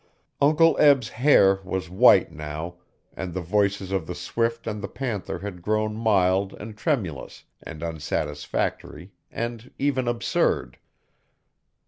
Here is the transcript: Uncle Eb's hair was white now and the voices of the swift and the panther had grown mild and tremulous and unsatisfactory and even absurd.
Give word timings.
Uncle 0.41 0.75
Eb's 0.79 1.09
hair 1.09 1.59
was 1.63 1.87
white 1.87 2.31
now 2.31 2.77
and 3.13 3.35
the 3.35 3.39
voices 3.39 3.91
of 3.91 4.07
the 4.07 4.15
swift 4.15 4.65
and 4.65 4.81
the 4.81 4.87
panther 4.87 5.37
had 5.37 5.61
grown 5.61 5.95
mild 5.95 6.53
and 6.55 6.75
tremulous 6.75 7.43
and 7.61 7.83
unsatisfactory 7.83 9.11
and 9.29 9.69
even 9.77 10.07
absurd. 10.07 10.79